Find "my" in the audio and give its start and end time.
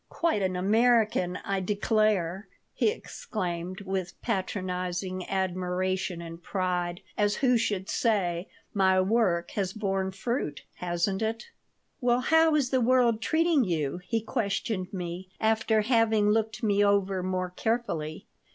8.73-8.99